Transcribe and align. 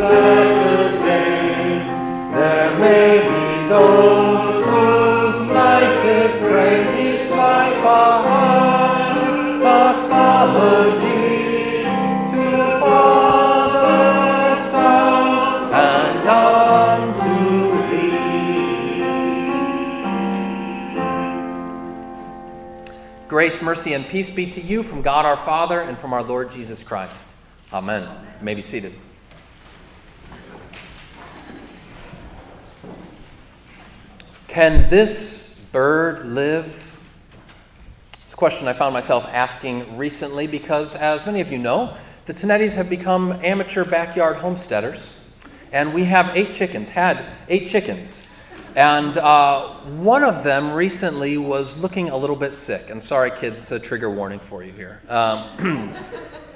days 0.00 1.86
there 2.34 2.78
may 2.78 3.20
be 3.20 3.68
those 3.68 4.64
whose 4.64 5.40
life 5.50 6.04
is 6.04 6.36
praised, 6.38 6.94
each 6.98 7.28
to 12.30 12.80
Father, 12.80 14.56
Son, 14.56 15.72
and 15.72 16.28
unto 16.28 17.36
Thee. 17.90 19.04
Grace, 23.28 23.62
mercy, 23.62 23.92
and 23.92 24.06
peace 24.08 24.30
be 24.30 24.50
to 24.50 24.60
you 24.60 24.82
from 24.82 25.02
God 25.02 25.26
our 25.26 25.36
Father 25.36 25.80
and 25.80 25.98
from 25.98 26.12
our 26.12 26.22
Lord 26.22 26.50
Jesus 26.50 26.82
Christ. 26.82 27.28
Amen. 27.72 28.02
You 28.38 28.44
may 28.44 28.54
be 28.54 28.62
seated. 28.62 28.94
Can 34.50 34.88
this 34.88 35.54
bird 35.70 36.26
live? 36.26 36.98
It's 38.24 38.32
a 38.32 38.36
question 38.36 38.66
I 38.66 38.72
found 38.72 38.92
myself 38.92 39.24
asking 39.28 39.96
recently 39.96 40.48
because, 40.48 40.96
as 40.96 41.24
many 41.24 41.40
of 41.40 41.52
you 41.52 41.58
know, 41.58 41.96
the 42.24 42.32
Tonettis 42.32 42.72
have 42.72 42.90
become 42.90 43.38
amateur 43.44 43.84
backyard 43.84 44.38
homesteaders. 44.38 45.12
And 45.70 45.94
we 45.94 46.02
have 46.06 46.36
eight 46.36 46.52
chickens, 46.52 46.88
had 46.88 47.24
eight 47.48 47.68
chickens. 47.68 48.24
And 48.74 49.16
uh, 49.18 49.68
one 49.84 50.24
of 50.24 50.42
them 50.42 50.72
recently 50.72 51.38
was 51.38 51.76
looking 51.76 52.10
a 52.10 52.16
little 52.16 52.34
bit 52.34 52.52
sick. 52.52 52.90
And 52.90 53.00
sorry, 53.00 53.30
kids, 53.30 53.56
it's 53.56 53.70
a 53.70 53.78
trigger 53.78 54.10
warning 54.10 54.40
for 54.40 54.64
you 54.64 54.72
here. 54.72 55.00
Um, 55.08 55.94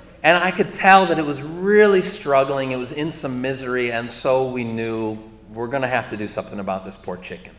and 0.24 0.37
I 0.37 0.51
could 0.51 0.73
tell 0.73 1.07
that 1.07 1.21
it 1.21 1.24
was 1.24 1.43
really 1.43 2.02
struggling. 2.02 2.73
It 2.73 2.77
was 2.77 2.91
in 2.91 3.13
some 3.13 3.41
misery. 3.41 3.93
And 3.93 4.11
so 4.11 4.49
we 4.49 4.65
knew 4.65 5.16
we're 5.52 5.69
going 5.69 5.83
to 5.83 5.88
have 5.88 6.09
to 6.09 6.16
do 6.16 6.27
something 6.27 6.59
about 6.59 6.85
this 6.85 6.97
poor 6.97 7.16
chicken. 7.16 7.52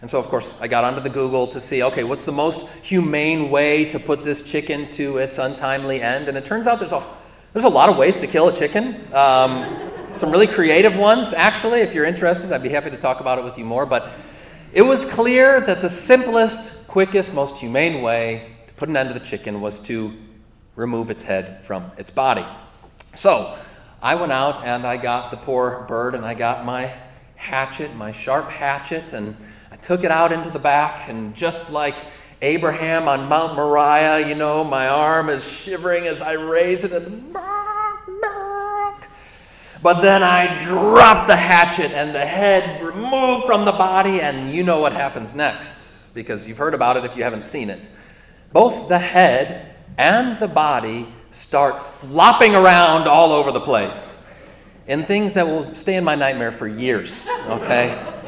And 0.00 0.08
so, 0.08 0.18
of 0.18 0.28
course, 0.28 0.54
I 0.60 0.68
got 0.68 0.84
onto 0.84 1.00
the 1.00 1.10
Google 1.10 1.46
to 1.48 1.60
see 1.60 1.82
okay, 1.82 2.04
what's 2.04 2.24
the 2.24 2.32
most 2.32 2.68
humane 2.82 3.50
way 3.50 3.84
to 3.86 3.98
put 3.98 4.24
this 4.24 4.42
chicken 4.42 4.88
to 4.92 5.18
its 5.18 5.38
untimely 5.38 6.00
end? 6.00 6.28
And 6.28 6.38
it 6.38 6.44
turns 6.44 6.66
out 6.66 6.78
there's 6.78 6.92
a, 6.92 7.04
there's 7.52 7.66
a 7.66 7.68
lot 7.68 7.88
of 7.88 7.96
ways 7.96 8.16
to 8.18 8.26
kill 8.26 8.48
a 8.48 8.56
chicken. 8.56 9.12
Um, 9.14 9.90
some 10.16 10.30
really 10.30 10.46
creative 10.46 10.96
ones, 10.96 11.32
actually. 11.32 11.80
If 11.80 11.94
you're 11.94 12.04
interested, 12.04 12.52
I'd 12.52 12.62
be 12.62 12.68
happy 12.68 12.90
to 12.90 12.96
talk 12.96 13.20
about 13.20 13.38
it 13.38 13.44
with 13.44 13.58
you 13.58 13.64
more. 13.64 13.86
But 13.86 14.10
it 14.72 14.82
was 14.82 15.04
clear 15.04 15.60
that 15.60 15.82
the 15.82 15.90
simplest, 15.90 16.72
quickest, 16.86 17.34
most 17.34 17.58
humane 17.58 18.02
way 18.02 18.50
to 18.68 18.74
put 18.74 18.88
an 18.88 18.96
end 18.96 19.10
to 19.10 19.18
the 19.18 19.24
chicken 19.24 19.60
was 19.60 19.78
to 19.80 20.16
remove 20.76 21.10
its 21.10 21.22
head 21.22 21.64
from 21.64 21.90
its 21.98 22.10
body. 22.10 22.46
So 23.14 23.58
I 24.02 24.14
went 24.14 24.32
out 24.32 24.64
and 24.64 24.86
I 24.86 24.96
got 24.96 25.30
the 25.30 25.36
poor 25.36 25.84
bird 25.88 26.14
and 26.14 26.24
I 26.24 26.34
got 26.34 26.64
my 26.64 26.92
hatchet, 27.36 27.94
my 27.96 28.12
sharp 28.12 28.48
hatchet, 28.48 29.12
and 29.12 29.36
took 29.82 30.04
it 30.04 30.10
out 30.10 30.32
into 30.32 30.50
the 30.50 30.58
back. 30.58 31.08
And 31.08 31.34
just 31.34 31.70
like 31.70 31.96
Abraham 32.42 33.08
on 33.08 33.28
Mount 33.28 33.54
Moriah, 33.54 34.26
you 34.26 34.34
know, 34.34 34.64
my 34.64 34.88
arm 34.88 35.28
is 35.28 35.46
shivering 35.46 36.06
as 36.06 36.22
I 36.22 36.32
raise 36.32 36.84
it 36.84 36.92
and 36.92 37.36
but 39.82 40.02
then 40.02 40.22
I 40.22 40.62
drop 40.64 41.26
the 41.26 41.36
hatchet 41.36 41.92
and 41.92 42.14
the 42.14 42.26
head 42.26 42.82
removed 42.82 43.46
from 43.46 43.64
the 43.64 43.72
body, 43.72 44.20
and 44.20 44.54
you 44.54 44.62
know 44.62 44.78
what 44.78 44.92
happens 44.92 45.34
next 45.34 45.90
because 46.12 46.46
you've 46.46 46.58
heard 46.58 46.74
about 46.74 46.96
it 46.96 47.04
if 47.04 47.16
you 47.16 47.22
haven't 47.22 47.44
seen 47.44 47.70
it. 47.70 47.88
Both 48.52 48.88
the 48.88 48.98
head 48.98 49.74
and 49.96 50.38
the 50.38 50.48
body 50.48 51.08
start 51.30 51.80
flopping 51.80 52.54
around 52.54 53.08
all 53.08 53.32
over 53.32 53.52
the 53.52 53.60
place 53.60 54.22
in 54.86 55.04
things 55.06 55.34
that 55.34 55.46
will 55.46 55.74
stay 55.74 55.94
in 55.94 56.04
my 56.04 56.14
nightmare 56.14 56.52
for 56.52 56.66
years, 56.66 57.28
okay? 57.46 58.16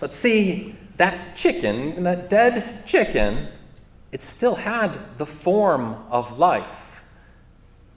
but 0.00 0.12
see, 0.12 0.76
that 0.96 1.36
chicken, 1.36 2.02
that 2.04 2.30
dead 2.30 2.86
chicken, 2.86 3.48
it 4.12 4.22
still 4.22 4.56
had 4.56 5.18
the 5.18 5.26
form 5.26 6.04
of 6.10 6.38
life, 6.38 7.02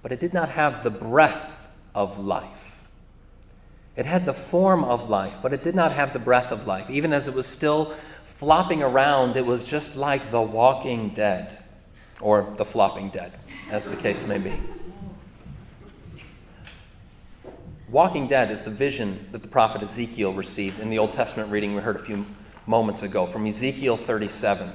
but 0.02 0.12
it 0.12 0.20
did 0.20 0.34
not 0.34 0.50
have 0.50 0.84
the 0.84 0.90
breath 0.90 1.66
of 1.96 2.20
life. 2.20 2.86
It 3.96 4.06
had 4.06 4.26
the 4.26 4.34
form 4.34 4.84
of 4.84 5.10
life, 5.10 5.40
but 5.42 5.54
it 5.54 5.62
did 5.62 5.76
not 5.76 5.92
have 5.92 6.14
the 6.14 6.20
breath 6.20 6.52
of 6.52 6.66
life. 6.66 6.90
Even 6.90 7.12
as 7.12 7.28
it 7.28 7.34
was 7.34 7.48
still 7.48 7.94
flopping 8.24 8.82
around, 8.82 9.36
it 9.36 9.46
was 9.46 9.68
just 9.68 9.96
like 9.98 10.32
the 10.32 10.42
walking 10.42 11.10
dead, 11.10 11.62
or 12.22 12.54
the 12.58 12.66
flopping 12.66 13.10
dead, 13.10 13.34
as 13.70 13.90
the 13.90 13.98
case 13.98 14.26
may 14.26 14.38
be. 14.38 14.54
Walking 17.92 18.28
dead 18.28 18.52
is 18.52 18.62
the 18.62 18.70
vision 18.70 19.28
that 19.32 19.42
the 19.42 19.48
prophet 19.48 19.82
Ezekiel 19.82 20.32
received 20.34 20.80
in 20.80 20.92
the 20.92 21.00
Old 21.00 21.12
Testament 21.12 21.50
reading 21.50 21.74
we 21.74 21.82
heard 21.82 21.96
a 21.96 22.04
few 22.04 22.24
moments 22.68 23.02
ago 23.02 23.26
from 23.26 23.48
Ezekiel 23.48 23.98
37. 23.98 24.70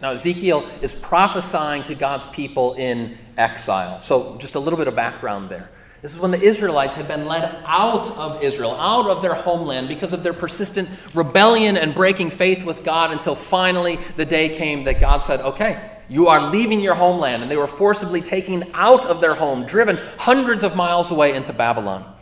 Now, 0.00 0.12
Ezekiel 0.12 0.64
is 0.80 0.94
prophesying 0.94 1.82
to 1.84 1.96
God's 1.96 2.28
people 2.28 2.74
in 2.74 3.18
exile. 3.36 3.98
So, 3.98 4.38
just 4.38 4.54
a 4.54 4.60
little 4.60 4.76
bit 4.76 4.86
of 4.86 4.94
background 4.94 5.48
there. 5.48 5.70
This 6.02 6.14
is 6.14 6.20
when 6.20 6.30
the 6.30 6.40
Israelites 6.40 6.94
had 6.94 7.08
been 7.08 7.26
led 7.26 7.64
out 7.66 8.08
of 8.12 8.40
Israel, 8.40 8.76
out 8.76 9.06
of 9.06 9.22
their 9.22 9.34
homeland, 9.34 9.88
because 9.88 10.12
of 10.12 10.22
their 10.22 10.32
persistent 10.32 10.88
rebellion 11.14 11.76
and 11.76 11.92
breaking 11.96 12.30
faith 12.30 12.64
with 12.64 12.84
God 12.84 13.10
until 13.10 13.34
finally 13.34 13.98
the 14.14 14.24
day 14.24 14.50
came 14.50 14.84
that 14.84 15.00
God 15.00 15.18
said, 15.18 15.40
Okay, 15.40 15.98
you 16.08 16.28
are 16.28 16.48
leaving 16.52 16.78
your 16.78 16.94
homeland. 16.94 17.42
And 17.42 17.50
they 17.50 17.56
were 17.56 17.66
forcibly 17.66 18.20
taken 18.20 18.70
out 18.72 19.04
of 19.04 19.20
their 19.20 19.34
home, 19.34 19.66
driven 19.66 19.96
hundreds 20.16 20.62
of 20.62 20.76
miles 20.76 21.10
away 21.10 21.34
into 21.34 21.52
Babylon. 21.52 22.12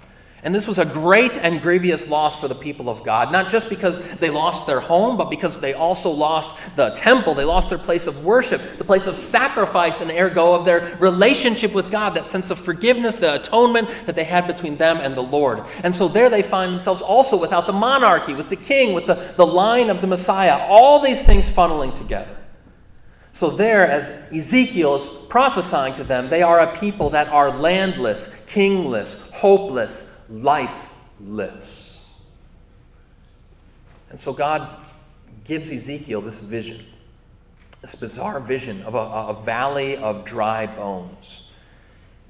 And 0.45 0.55
this 0.55 0.69
was 0.69 0.79
a 0.79 0.85
great 0.85 1.39
and 1.39 1.63
grievous 1.63 2.07
loss 2.07 2.39
for 2.39 2.49
the 2.49 2.55
people 2.55 2.91
of 2.91 3.03
God, 3.03 3.33
not 3.33 3.49
just 3.49 3.71
because 3.71 3.99
they 4.17 4.29
lost 4.29 4.67
their 4.67 4.79
home, 4.79 5.17
but 5.17 5.31
because 5.31 5.59
they 5.59 5.73
also 5.73 6.11
lost 6.11 6.55
the 6.77 6.91
temple. 6.91 7.33
They 7.33 7.47
lost 7.47 7.71
their 7.71 7.79
place 7.79 8.07
of 8.07 8.27
worship, 8.27 8.61
the 8.77 8.85
place 8.85 9.07
of 9.07 9.17
sacrifice, 9.17 10.03
and 10.03 10.11
ergo 10.11 10.53
of 10.53 10.67
their 10.67 10.99
relationship 11.01 11.73
with 11.73 11.91
God, 11.91 12.11
that 12.11 12.27
sense 12.27 12.51
of 12.51 12.59
forgiveness, 12.59 13.17
the 13.17 13.37
atonement 13.37 13.89
that 14.05 14.17
they 14.17 14.25
had 14.25 14.47
between 14.47 14.77
them 14.77 14.99
and 14.99 15.17
the 15.17 15.23
Lord. 15.23 15.63
And 15.83 15.95
so 15.95 16.09
there 16.09 16.29
they 16.29 16.43
find 16.43 16.71
themselves 16.73 17.01
also 17.01 17.41
without 17.41 17.67
the 17.67 17.73
monarchy, 17.73 18.35
with 18.35 18.51
the 18.51 18.57
king, 18.57 18.93
with 18.93 19.07
the, 19.07 19.15
the 19.39 19.47
line 19.47 19.89
of 19.89 20.03
the 20.03 20.07
Messiah, 20.07 20.59
all 20.69 21.01
these 21.01 21.23
things 21.23 21.49
funneling 21.49 21.95
together. 21.95 22.37
So, 23.33 23.51
there, 23.51 23.91
as 23.91 24.09
Ezekiel 24.33 24.95
is 24.95 25.09
prophesying 25.29 25.95
to 25.95 26.05
them, 26.05 26.29
they 26.29 26.43
are 26.43 26.61
a 26.61 26.79
people 26.79 27.11
that 27.11 27.27
are 27.29 27.51
landless, 27.51 28.29
kingless, 28.47 29.19
hopeless, 29.33 30.14
lifeless. 30.29 32.01
And 34.11 34.19
so 34.19 34.33
God 34.33 34.83
gives 35.45 35.71
Ezekiel 35.71 36.21
this 36.21 36.39
vision, 36.39 36.85
this 37.83 37.95
bizarre 37.95 38.41
vision 38.41 38.83
of 38.83 38.95
a, 38.95 38.99
a, 38.99 39.43
valley 39.43 39.97
of 39.97 40.25
dry 40.25 40.67
bones. 40.67 41.49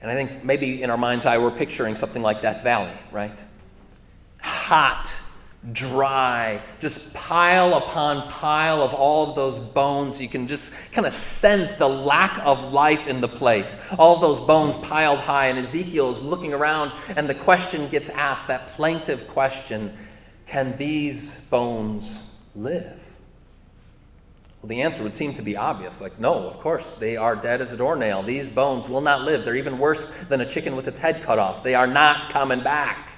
And 0.00 0.10
I 0.10 0.14
think 0.14 0.44
maybe 0.44 0.82
in 0.82 0.90
our 0.90 0.96
mind's 0.96 1.26
eye, 1.26 1.38
we're 1.38 1.50
picturing 1.50 1.94
something 1.94 2.22
like 2.22 2.42
Death 2.42 2.62
Valley, 2.62 2.92
right? 3.12 3.38
Hot, 4.40 5.14
dry, 5.72 6.60
just 6.80 7.14
pile 7.14 7.74
upon 7.74 8.28
pile 8.30 8.82
of 8.82 8.92
all 8.92 9.30
of 9.30 9.34
those 9.34 9.58
bones. 9.58 10.20
You 10.20 10.28
can 10.28 10.46
just 10.46 10.72
kind 10.92 11.06
of 11.06 11.12
sense 11.12 11.72
the 11.72 11.88
lack 11.88 12.38
of 12.44 12.72
life 12.72 13.06
in 13.06 13.20
the 13.20 13.28
place. 13.28 13.80
All 13.98 14.18
those 14.18 14.40
bones 14.40 14.76
piled 14.76 15.20
high, 15.20 15.46
and 15.46 15.58
Ezekiel 15.58 16.12
is 16.12 16.20
looking 16.20 16.52
around, 16.52 16.92
and 17.16 17.28
the 17.28 17.34
question 17.34 17.88
gets 17.88 18.08
asked 18.10 18.48
that 18.48 18.68
plaintive 18.68 19.26
question 19.28 19.96
can 20.46 20.76
these 20.76 21.34
bones 21.50 22.22
live? 22.54 23.00
Well, 24.60 24.68
the 24.68 24.82
answer 24.82 25.02
would 25.02 25.14
seem 25.14 25.34
to 25.34 25.42
be 25.42 25.56
obvious. 25.56 26.00
Like, 26.00 26.18
no, 26.20 26.34
of 26.48 26.58
course, 26.58 26.92
they 26.92 27.16
are 27.16 27.34
dead 27.34 27.60
as 27.60 27.72
a 27.72 27.76
doornail. 27.76 28.22
These 28.22 28.48
bones 28.48 28.88
will 28.88 29.00
not 29.00 29.22
live. 29.22 29.44
They're 29.44 29.56
even 29.56 29.78
worse 29.78 30.06
than 30.28 30.40
a 30.40 30.48
chicken 30.48 30.76
with 30.76 30.86
its 30.86 30.98
head 30.98 31.22
cut 31.22 31.38
off. 31.38 31.62
They 31.62 31.74
are 31.74 31.86
not 31.86 32.32
coming 32.32 32.62
back. 32.62 33.13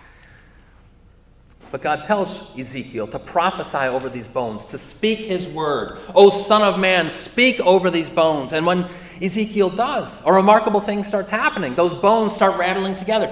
But 1.70 1.82
God 1.82 2.04
tells 2.04 2.56
Ezekiel 2.58 3.06
to 3.08 3.18
prophesy 3.18 3.88
over 3.88 4.08
these 4.08 4.28
bones, 4.28 4.64
to 4.66 4.78
speak 4.78 5.18
his 5.18 5.48
word. 5.48 5.98
O 6.14 6.30
Son 6.30 6.62
of 6.62 6.78
Man, 6.78 7.10
speak 7.10 7.60
over 7.60 7.90
these 7.90 8.08
bones. 8.08 8.52
And 8.52 8.64
when 8.64 8.88
Ezekiel 9.20 9.70
does, 9.70 10.22
a 10.24 10.32
remarkable 10.32 10.80
thing 10.80 11.02
starts 11.02 11.30
happening. 11.30 11.74
Those 11.74 11.94
bones 11.94 12.34
start 12.34 12.58
rattling 12.58 12.96
together. 12.96 13.26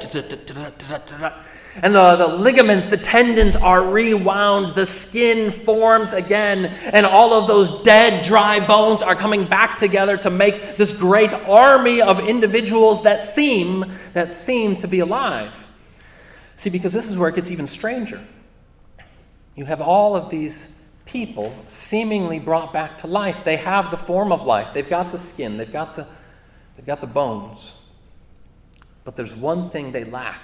And 1.83 1.95
the, 1.95 2.17
the 2.17 2.29
ligaments, 2.29 2.89
the 2.89 2.97
tendons 2.97 3.57
are 3.57 3.91
rewound, 3.91 4.75
the 4.75 4.87
skin 4.87 5.51
forms 5.51 6.13
again, 6.13 6.67
and 6.67 7.05
all 7.05 7.33
of 7.33 7.49
those 7.49 7.83
dead, 7.83 8.25
dry 8.25 8.65
bones 8.65 9.03
are 9.03 9.17
coming 9.17 9.45
back 9.45 9.77
together 9.77 10.17
to 10.19 10.31
make 10.31 10.77
this 10.77 10.97
great 10.97 11.35
army 11.49 12.01
of 12.01 12.21
individuals 12.21 13.03
that 13.03 13.23
seem, 13.23 13.85
that 14.13 14.31
seem 14.31 14.77
to 14.77 14.89
be 14.89 15.01
alive. 15.01 15.64
See, 16.57 16.71
because 16.71 16.93
this 16.93 17.11
is 17.11 17.19
where 17.19 17.29
it 17.29 17.35
gets 17.35 17.51
even 17.51 17.67
stranger. 17.67 18.25
You 19.55 19.65
have 19.67 19.81
all 19.81 20.17
of 20.17 20.31
these 20.31 20.75
people 21.05 21.55
seemingly 21.69 22.39
brought 22.39 22.73
back 22.73 22.99
to 22.99 23.07
life. 23.07 23.45
They 23.45 23.57
have 23.57 23.91
the 23.91 23.97
form 23.97 24.33
of 24.33 24.45
life. 24.45 24.73
They've 24.73 24.89
got 24.89 25.13
the 25.13 25.19
skin, 25.19 25.57
they've 25.59 25.73
got 25.73 25.95
the, 25.95 26.07
they've 26.77 26.87
got 26.87 27.01
the 27.01 27.07
bones. 27.07 27.73
But 29.05 29.17
there's 29.17 29.35
one 29.35 29.69
thing 29.69 29.93
they 29.93 30.05
lack. 30.05 30.43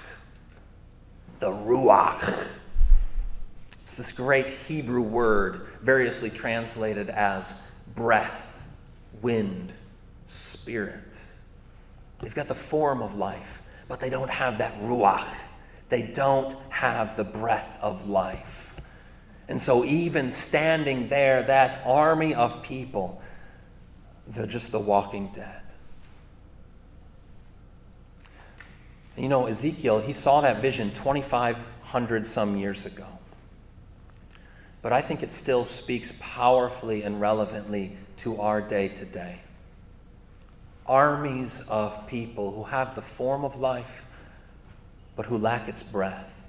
the 1.39 1.47
Ruach. 1.47 2.47
It's 3.81 3.95
this 3.95 4.11
great 4.11 4.49
Hebrew 4.49 5.01
word, 5.01 5.67
variously 5.81 6.29
translated 6.29 7.09
as 7.09 7.55
breath, 7.95 8.63
wind, 9.21 9.73
spirit. 10.27 11.03
They've 12.21 12.33
got 12.35 12.47
the 12.47 12.55
form 12.55 13.01
of 13.01 13.15
life, 13.15 13.61
but 13.87 13.99
they 13.99 14.09
don't 14.09 14.29
have 14.29 14.59
that 14.59 14.79
Ruach. 14.81 15.27
They 15.91 16.03
don't 16.03 16.55
have 16.69 17.17
the 17.17 17.25
breath 17.25 17.77
of 17.81 18.07
life. 18.07 18.73
And 19.49 19.59
so, 19.59 19.83
even 19.83 20.29
standing 20.29 21.09
there, 21.09 21.43
that 21.43 21.81
army 21.85 22.33
of 22.33 22.63
people, 22.63 23.21
they're 24.25 24.47
just 24.47 24.71
the 24.71 24.79
walking 24.79 25.31
dead. 25.33 25.61
You 29.17 29.27
know, 29.27 29.47
Ezekiel, 29.47 29.99
he 29.99 30.13
saw 30.13 30.39
that 30.39 30.61
vision 30.61 30.91
2,500 30.91 32.25
some 32.25 32.55
years 32.55 32.85
ago. 32.85 33.07
But 34.81 34.93
I 34.93 35.01
think 35.01 35.21
it 35.21 35.33
still 35.33 35.65
speaks 35.65 36.13
powerfully 36.21 37.03
and 37.03 37.19
relevantly 37.19 37.97
to 38.17 38.39
our 38.39 38.61
day 38.61 38.87
today. 38.87 39.41
Armies 40.85 41.61
of 41.67 42.07
people 42.07 42.53
who 42.53 42.63
have 42.63 42.95
the 42.95 43.01
form 43.01 43.43
of 43.43 43.57
life, 43.57 44.05
but 45.15 45.25
who 45.25 45.37
lack 45.37 45.67
its 45.67 45.83
breath. 45.83 46.43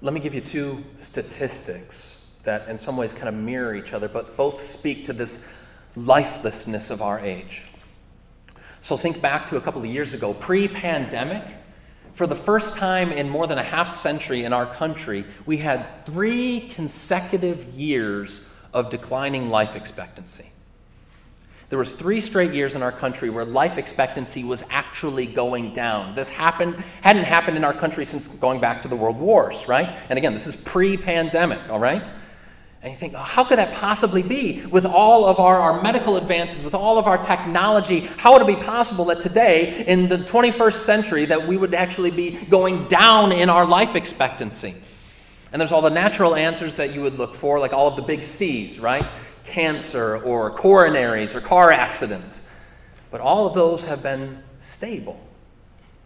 Let 0.00 0.12
me 0.12 0.20
give 0.20 0.34
you 0.34 0.40
two 0.40 0.84
statistics 0.96 2.22
that, 2.44 2.68
in 2.68 2.78
some 2.78 2.96
ways, 2.96 3.12
kind 3.12 3.28
of 3.28 3.34
mirror 3.34 3.74
each 3.74 3.92
other, 3.92 4.08
but 4.08 4.36
both 4.36 4.60
speak 4.62 5.04
to 5.06 5.12
this 5.12 5.48
lifelessness 5.96 6.90
of 6.90 7.00
our 7.00 7.18
age. 7.18 7.62
So, 8.82 8.96
think 8.96 9.22
back 9.22 9.46
to 9.46 9.56
a 9.56 9.60
couple 9.60 9.80
of 9.80 9.86
years 9.86 10.12
ago, 10.12 10.34
pre 10.34 10.68
pandemic. 10.68 11.42
For 12.12 12.28
the 12.28 12.36
first 12.36 12.74
time 12.74 13.10
in 13.10 13.28
more 13.28 13.48
than 13.48 13.58
a 13.58 13.62
half 13.62 13.88
century 13.88 14.44
in 14.44 14.52
our 14.52 14.66
country, 14.66 15.24
we 15.46 15.56
had 15.56 16.06
three 16.06 16.68
consecutive 16.68 17.64
years 17.74 18.46
of 18.72 18.88
declining 18.88 19.50
life 19.50 19.74
expectancy. 19.74 20.50
There 21.70 21.78
was 21.78 21.92
three 21.92 22.20
straight 22.20 22.52
years 22.52 22.74
in 22.74 22.82
our 22.82 22.92
country 22.92 23.30
where 23.30 23.44
life 23.44 23.78
expectancy 23.78 24.44
was 24.44 24.62
actually 24.70 25.26
going 25.26 25.72
down. 25.72 26.14
This 26.14 26.28
happened 26.28 26.76
hadn't 27.02 27.24
happened 27.24 27.56
in 27.56 27.64
our 27.64 27.72
country 27.72 28.04
since 28.04 28.28
going 28.28 28.60
back 28.60 28.82
to 28.82 28.88
the 28.88 28.96
world 28.96 29.18
wars, 29.18 29.66
right? 29.66 29.96
And 30.08 30.18
again, 30.18 30.32
this 30.32 30.46
is 30.46 30.56
pre-pandemic, 30.56 31.70
all 31.70 31.80
right? 31.80 32.10
And 32.84 32.92
you 32.92 32.98
think, 32.98 33.14
oh, 33.14 33.18
how 33.18 33.44
could 33.44 33.56
that 33.58 33.72
possibly 33.72 34.22
be? 34.22 34.66
With 34.66 34.84
all 34.84 35.24
of 35.24 35.40
our, 35.40 35.58
our 35.58 35.80
medical 35.80 36.18
advances, 36.18 36.62
with 36.62 36.74
all 36.74 36.98
of 36.98 37.06
our 37.06 37.16
technology, 37.16 38.00
how 38.18 38.34
would 38.34 38.42
it 38.42 38.58
be 38.58 38.62
possible 38.62 39.06
that 39.06 39.20
today, 39.20 39.86
in 39.86 40.06
the 40.06 40.18
21st 40.18 40.74
century, 40.74 41.24
that 41.24 41.48
we 41.48 41.56
would 41.56 41.72
actually 41.72 42.10
be 42.10 42.32
going 42.32 42.86
down 42.88 43.32
in 43.32 43.48
our 43.48 43.64
life 43.64 43.96
expectancy? 43.96 44.74
And 45.50 45.60
there's 45.60 45.72
all 45.72 45.80
the 45.80 45.88
natural 45.88 46.34
answers 46.34 46.76
that 46.76 46.92
you 46.92 47.00
would 47.00 47.16
look 47.16 47.34
for, 47.34 47.58
like 47.58 47.72
all 47.72 47.88
of 47.88 47.96
the 47.96 48.02
big 48.02 48.22
C's, 48.22 48.78
right? 48.78 49.06
Cancer 49.44 50.16
or 50.16 50.50
coronaries 50.50 51.34
or 51.34 51.40
car 51.40 51.70
accidents. 51.70 52.46
But 53.10 53.20
all 53.20 53.46
of 53.46 53.54
those 53.54 53.84
have 53.84 54.02
been 54.02 54.42
stable. 54.58 55.20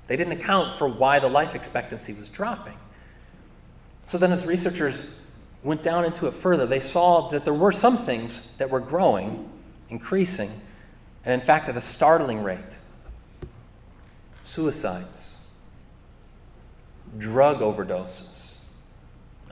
They 0.07 0.17
didn't 0.17 0.33
account 0.33 0.75
for 0.77 0.89
why 0.89 1.21
the 1.21 1.29
life 1.29 1.55
expectancy 1.55 2.13
was 2.13 2.29
dropping. 2.29 2.77
So 4.05 4.19
then, 4.19 4.33
as 4.33 4.47
researchers 4.47 5.11
went 5.63 5.83
down 5.83 6.05
into 6.05 6.27
it 6.27 6.35
further, 6.35 6.67
they 6.67 6.81
saw 6.81 7.29
that 7.29 7.45
there 7.45 7.55
were 7.55 7.73
some 7.73 7.99
things 7.99 8.49
that 8.59 8.71
were 8.71 8.81
growing, 8.81 9.51
increasing, 9.91 10.51
and 11.25 11.35
in 11.39 11.47
fact 11.47 11.69
at 11.69 11.77
a 11.77 11.81
startling 11.81 12.43
rate 12.43 12.79
suicides, 14.43 15.35
drug 17.19 17.61
overdoses, 17.61 18.57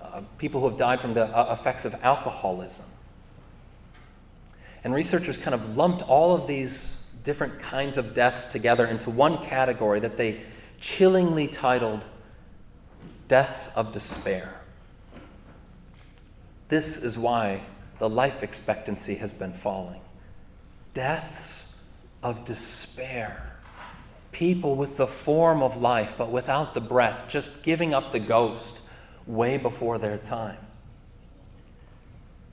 uh, 0.01 0.23
people 0.39 0.61
who 0.61 0.69
have 0.71 0.79
died 0.79 1.01
from 1.01 1.13
the 1.13 1.27
uh, 1.37 1.53
effects 1.53 1.85
of 1.85 1.95
alcoholism. 2.03 2.87
And 4.87 4.95
researchers 4.95 5.37
kind 5.37 5.53
of 5.53 5.77
lumped 5.77 6.03
all 6.03 6.33
of 6.33 6.47
these 6.47 6.97
different 7.25 7.59
kinds 7.59 7.97
of 7.97 8.15
deaths 8.15 8.47
together 8.47 8.87
into 8.87 9.11
one 9.11 9.45
category 9.45 9.99
that 9.99 10.17
they 10.17 10.43
chillingly 10.81 11.49
titled 11.49 12.05
deaths 13.27 13.69
of 13.75 13.91
despair. 13.91 14.61
This 16.69 17.03
is 17.03 17.19
why 17.19 17.63
the 17.99 18.09
life 18.09 18.45
expectancy 18.45 19.17
has 19.17 19.33
been 19.33 19.55
falling. 19.55 20.03
Deaths 20.95 21.67
of 22.23 22.45
despair. 22.45 23.57
People 24.31 24.77
with 24.77 24.99
the 24.99 25.09
form 25.09 25.65
of 25.65 25.77
life, 25.79 26.15
but 26.17 26.31
without 26.31 26.75
the 26.75 26.81
breath, 26.81 27.25
just 27.27 27.65
giving 27.65 27.93
up 27.93 28.13
the 28.13 28.21
ghost 28.21 28.83
way 29.27 29.59
before 29.59 29.99
their 29.99 30.17
time. 30.17 30.59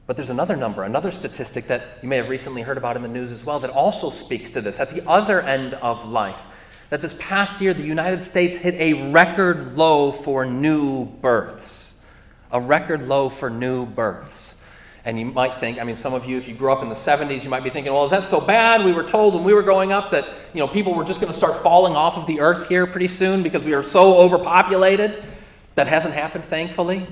But 0.05 0.17
there's 0.17 0.29
another 0.29 0.55
number, 0.55 0.83
another 0.83 1.11
statistic 1.11 1.67
that 1.67 1.99
you 2.01 2.09
may 2.09 2.17
have 2.17 2.29
recently 2.29 2.61
heard 2.61 2.77
about 2.77 2.95
in 2.95 3.03
the 3.03 3.07
news 3.07 3.31
as 3.31 3.45
well 3.45 3.59
that 3.59 3.69
also 3.69 4.09
speaks 4.09 4.49
to 4.51 4.61
this 4.61 4.79
at 4.79 4.93
the 4.93 5.07
other 5.07 5.41
end 5.41 5.75
of 5.75 6.07
life. 6.07 6.41
That 6.89 7.01
this 7.01 7.15
past 7.19 7.61
year, 7.61 7.73
the 7.73 7.83
United 7.83 8.23
States 8.23 8.55
hit 8.57 8.75
a 8.75 9.11
record 9.11 9.75
low 9.75 10.11
for 10.11 10.45
new 10.45 11.05
births 11.05 11.83
a 12.53 12.61
record 12.61 13.07
low 13.07 13.27
for 13.27 13.49
new 13.49 13.85
births. 13.85 14.55
And 15.05 15.19
you 15.19 15.25
might 15.25 15.57
think, 15.57 15.81
I 15.81 15.83
mean, 15.83 15.97
some 15.97 16.13
of 16.13 16.25
you, 16.25 16.37
if 16.37 16.47
you 16.47 16.53
grew 16.53 16.71
up 16.71 16.81
in 16.81 16.87
the 16.87 16.95
70s, 16.95 17.43
you 17.43 17.49
might 17.49 17.63
be 17.63 17.69
thinking, 17.69 17.91
well, 17.91 18.05
is 18.05 18.11
that 18.11 18.23
so 18.23 18.39
bad? 18.39 18.85
We 18.85 18.93
were 18.93 19.03
told 19.03 19.33
when 19.33 19.43
we 19.43 19.53
were 19.53 19.63
growing 19.63 19.91
up 19.91 20.11
that, 20.11 20.25
you 20.53 20.59
know, 20.59 20.67
people 20.67 20.93
were 20.93 21.03
just 21.03 21.19
going 21.19 21.31
to 21.31 21.35
start 21.37 21.61
falling 21.61 21.95
off 21.95 22.15
of 22.15 22.25
the 22.25 22.39
earth 22.39 22.69
here 22.69 22.87
pretty 22.87 23.09
soon 23.09 23.43
because 23.43 23.63
we 23.63 23.73
are 23.73 23.83
so 23.83 24.17
overpopulated. 24.17 25.21
That 25.75 25.87
hasn't 25.87 26.13
happened, 26.13 26.45
thankfully. 26.45 27.07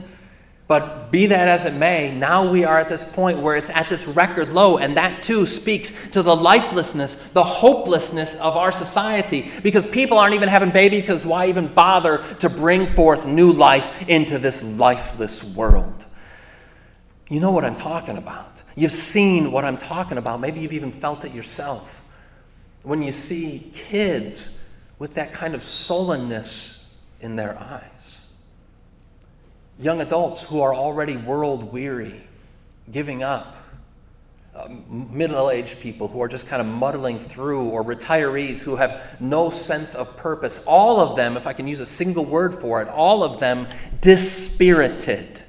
But 0.72 1.12
be 1.12 1.26
that 1.26 1.50
as 1.50 1.66
it 1.66 1.74
may, 1.74 2.16
now 2.16 2.50
we 2.50 2.64
are 2.64 2.80
at 2.80 2.88
this 2.88 3.04
point 3.04 3.40
where 3.40 3.58
it's 3.58 3.70
at 3.70 3.90
this 3.90 4.08
record 4.08 4.52
low, 4.52 4.78
and 4.78 4.96
that 4.96 5.22
too 5.22 5.46
speaks 5.46 5.92
to 6.12 6.24
the 6.24 6.34
lifelessness, 6.34 7.16
the 7.34 7.44
hopelessness 7.44 8.36
of 8.36 8.56
our 8.56 8.72
society. 8.72 9.52
Because 9.64 9.86
people 9.86 10.18
aren't 10.18 10.34
even 10.34 10.48
having 10.48 10.70
babies, 10.70 11.02
because 11.02 11.26
why 11.26 11.50
even 11.50 11.68
bother 11.68 12.24
to 12.40 12.48
bring 12.48 12.88
forth 12.88 13.26
new 13.26 13.52
life 13.52 14.08
into 14.08 14.40
this 14.40 14.64
lifeless 14.64 15.44
world? 15.44 16.06
You 17.28 17.42
know 17.42 17.52
what 17.52 17.66
I'm 17.66 17.76
talking 17.76 18.16
about. 18.16 18.64
You've 18.78 18.94
seen 18.94 19.52
what 19.52 19.66
I'm 19.66 19.76
talking 19.76 20.18
about. 20.18 20.40
Maybe 20.40 20.62
you've 20.62 20.72
even 20.72 20.94
felt 20.94 21.26
it 21.26 21.34
yourself. 21.34 22.02
When 22.84 23.02
you 23.02 23.12
see 23.12 23.74
kids 23.74 24.58
with 25.00 25.16
that 25.16 25.34
kind 25.34 25.54
of 25.54 25.64
sullenness 25.64 26.86
in 27.20 27.36
their 27.36 27.60
eyes 27.60 27.91
young 29.82 30.00
adults 30.00 30.44
who 30.44 30.62
are 30.62 30.74
already 30.74 31.18
world 31.18 31.74
weary, 31.74 32.22
giving 32.92 33.24
up, 33.24 33.58
uh, 34.54 34.68
middle 34.90 35.50
aged 35.50 35.80
people 35.80 36.08
who 36.08 36.22
are 36.22 36.28
just 36.28 36.46
kind 36.46 36.62
of 36.62 36.68
muddling 36.68 37.18
through, 37.18 37.70
or 37.70 37.84
retirees 37.84 38.62
who 38.62 38.76
have 38.76 39.18
no 39.20 39.50
sense 39.50 39.96
of 39.96 40.16
purpose. 40.18 40.64
All 40.66 41.00
of 41.00 41.16
them, 41.16 41.36
if 41.36 41.48
I 41.48 41.54
can 41.54 41.68
use 41.68 41.80
a 41.80 41.86
single 41.86 42.26
word 42.26 42.54
for 42.54 42.82
it, 42.82 42.88
all 42.90 43.24
of 43.24 43.40
them 43.40 43.68
dispirited. 44.02 45.42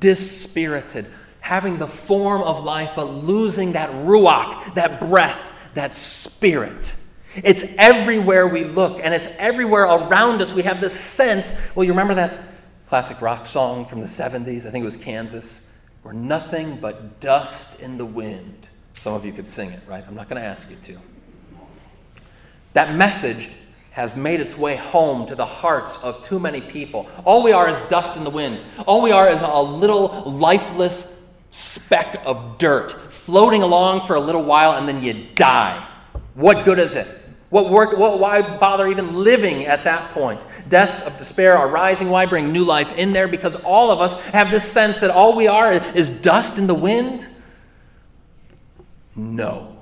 Dispirited. 0.00 1.06
Having 1.40 1.78
the 1.78 1.86
form 1.86 2.42
of 2.42 2.64
life, 2.64 2.90
but 2.96 3.04
losing 3.04 3.72
that 3.72 3.90
ruach, 3.90 4.74
that 4.74 5.00
breath, 5.00 5.52
that 5.74 5.94
spirit. 5.94 6.94
It's 7.36 7.64
everywhere 7.78 8.48
we 8.48 8.64
look, 8.64 9.00
and 9.02 9.14
it's 9.14 9.28
everywhere 9.38 9.84
around 9.84 10.42
us. 10.42 10.52
We 10.52 10.62
have 10.62 10.80
this 10.80 10.98
sense. 10.98 11.54
Well, 11.74 11.84
you 11.84 11.92
remember 11.92 12.14
that 12.14 12.53
classic 12.88 13.20
rock 13.20 13.46
song 13.46 13.86
from 13.86 14.00
the 14.00 14.06
70s, 14.06 14.66
I 14.66 14.70
think 14.70 14.82
it 14.82 14.84
was 14.84 14.96
Kansas. 14.96 15.62
We're 16.02 16.12
nothing 16.12 16.78
but 16.80 17.20
dust 17.20 17.80
in 17.80 17.96
the 17.96 18.04
wind. 18.04 18.68
Some 19.00 19.14
of 19.14 19.24
you 19.24 19.32
could 19.32 19.48
sing 19.48 19.70
it, 19.70 19.80
right? 19.86 20.04
I'm 20.06 20.14
not 20.14 20.28
going 20.28 20.40
to 20.40 20.46
ask 20.46 20.70
you 20.70 20.76
to. 20.76 20.98
That 22.74 22.94
message 22.94 23.48
has 23.92 24.16
made 24.16 24.40
its 24.40 24.58
way 24.58 24.76
home 24.76 25.26
to 25.28 25.34
the 25.34 25.46
hearts 25.46 25.96
of 25.98 26.20
too 26.22 26.40
many 26.40 26.60
people. 26.60 27.08
All 27.24 27.42
we 27.44 27.52
are 27.52 27.68
is 27.68 27.80
dust 27.84 28.16
in 28.16 28.24
the 28.24 28.30
wind. 28.30 28.62
All 28.86 29.00
we 29.00 29.12
are 29.12 29.30
is 29.30 29.40
a 29.40 29.62
little 29.62 30.22
lifeless 30.26 31.14
speck 31.52 32.20
of 32.26 32.58
dirt 32.58 32.90
floating 33.12 33.62
along 33.62 34.06
for 34.06 34.16
a 34.16 34.20
little 34.20 34.42
while 34.42 34.72
and 34.72 34.88
then 34.88 35.02
you 35.02 35.28
die. 35.36 35.88
What 36.34 36.64
good 36.64 36.80
is 36.80 36.96
it? 36.96 37.06
What 37.50 37.70
work, 37.70 37.96
what, 37.96 38.18
why 38.18 38.42
bother 38.58 38.88
even 38.88 39.14
living 39.22 39.66
at 39.66 39.84
that 39.84 40.10
point? 40.10 40.44
Deaths 40.68 41.02
of 41.02 41.16
despair 41.18 41.56
are 41.56 41.68
rising. 41.68 42.10
Why 42.10 42.26
bring 42.26 42.52
new 42.52 42.64
life 42.64 42.92
in 42.96 43.12
there? 43.12 43.28
Because 43.28 43.54
all 43.56 43.90
of 43.90 44.00
us 44.00 44.20
have 44.30 44.50
this 44.50 44.64
sense 44.64 44.98
that 45.00 45.10
all 45.10 45.36
we 45.36 45.46
are 45.46 45.72
is 45.72 46.10
dust 46.10 46.58
in 46.58 46.66
the 46.66 46.74
wind? 46.74 47.28
No. 49.14 49.76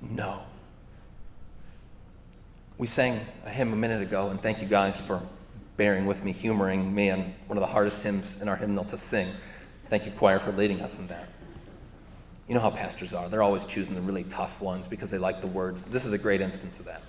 No. 0.00 0.40
We 2.76 2.86
sang 2.86 3.26
a 3.44 3.50
hymn 3.50 3.72
a 3.72 3.76
minute 3.76 4.02
ago, 4.02 4.28
and 4.28 4.40
thank 4.40 4.60
you 4.60 4.66
guys 4.68 5.00
for 5.00 5.20
bearing 5.76 6.06
with 6.06 6.24
me, 6.24 6.32
humoring 6.32 6.94
me 6.94 7.10
on 7.10 7.34
one 7.46 7.56
of 7.56 7.60
the 7.60 7.72
hardest 7.72 8.02
hymns 8.02 8.40
in 8.42 8.48
our 8.48 8.56
hymnal 8.56 8.84
to 8.86 8.96
sing. 8.96 9.30
Thank 9.88 10.04
you, 10.04 10.12
choir, 10.12 10.38
for 10.38 10.52
leading 10.52 10.80
us 10.80 10.98
in 10.98 11.06
that. 11.08 11.28
You 12.48 12.54
know 12.54 12.60
how 12.60 12.70
pastors 12.70 13.12
are. 13.12 13.28
They're 13.28 13.42
always 13.42 13.66
choosing 13.66 13.94
the 13.94 14.00
really 14.00 14.24
tough 14.24 14.60
ones 14.60 14.88
because 14.88 15.10
they 15.10 15.18
like 15.18 15.42
the 15.42 15.46
words. 15.46 15.84
This 15.84 16.06
is 16.06 16.14
a 16.14 16.18
great 16.18 16.40
instance 16.40 16.78
of 16.78 16.86
that. 16.86 17.02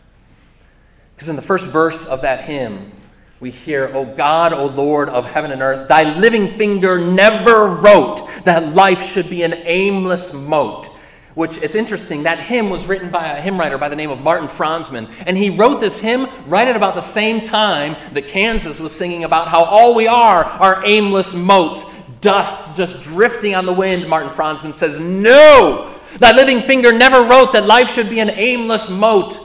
Because 1.15 1.29
in 1.29 1.37
the 1.37 1.41
first 1.41 1.65
verse 1.67 2.05
of 2.05 2.21
that 2.23 2.43
hymn, 2.43 2.91
we 3.39 3.51
hear, 3.51 3.89
O 3.93 4.03
God, 4.03 4.51
O 4.51 4.65
Lord 4.65 5.07
of 5.07 5.25
heaven 5.25 5.51
and 5.51 5.61
earth, 5.61 5.87
thy 5.87 6.17
living 6.17 6.49
finger 6.49 6.99
never 6.99 7.67
wrote 7.67 8.27
that 8.43 8.75
life 8.75 9.01
should 9.01 9.29
be 9.29 9.43
an 9.43 9.53
aimless 9.53 10.33
mote. 10.33 10.87
Which 11.35 11.57
it's 11.59 11.75
interesting, 11.75 12.23
that 12.23 12.39
hymn 12.39 12.69
was 12.69 12.85
written 12.85 13.09
by 13.09 13.27
a 13.27 13.39
hymn 13.39 13.57
writer 13.57 13.77
by 13.77 13.87
the 13.87 13.95
name 13.95 14.09
of 14.09 14.19
Martin 14.19 14.49
Franzmann. 14.49 15.09
And 15.25 15.37
he 15.37 15.49
wrote 15.49 15.79
this 15.79 15.99
hymn 15.99 16.27
right 16.47 16.67
at 16.67 16.75
about 16.75 16.95
the 16.95 17.01
same 17.01 17.45
time 17.45 17.95
that 18.11 18.27
Kansas 18.27 18.77
was 18.77 18.93
singing 18.93 19.23
about 19.23 19.47
how 19.47 19.63
all 19.63 19.95
we 19.95 20.05
are 20.05 20.43
are 20.43 20.83
aimless 20.85 21.33
motes, 21.33 21.85
dust 22.21 22.77
just 22.77 23.01
drifting 23.01 23.55
on 23.55 23.65
the 23.65 23.73
wind. 23.73 24.07
Martin 24.07 24.29
Franzmann 24.29 24.73
says, 24.73 24.99
No! 24.99 25.95
Thy 26.17 26.31
living 26.35 26.61
finger 26.61 26.91
never 26.91 27.23
wrote 27.23 27.53
that 27.53 27.65
life 27.65 27.93
should 27.93 28.09
be 28.09 28.19
an 28.19 28.31
aimless 28.31 28.89
mote 28.89 29.39